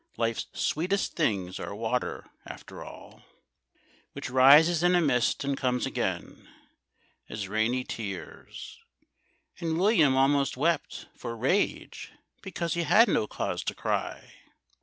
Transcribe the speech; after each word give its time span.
Life's 0.17 0.47
sweetest 0.53 1.15
things 1.15 1.59
are 1.59 1.75
water 1.75 2.31
after 2.47 2.83
all: 2.83 3.21
Which 4.13 4.31
rises 4.31 4.81
in 4.81 4.95
a 4.95 4.99
mist, 4.99 5.43
and 5.43 5.55
comes 5.55 5.85
again 5.85 6.49
As 7.29 7.47
rainy 7.47 7.83
tears. 7.83 8.79
And 9.59 9.77
William 9.79 10.17
almost 10.17 10.57
wept 10.57 11.05
For 11.13 11.37
rage, 11.37 12.13
because 12.41 12.73
he 12.73 12.81
had 12.81 13.09
no 13.09 13.27
cause 13.27 13.63
to 13.65 13.75
cry. 13.75 14.33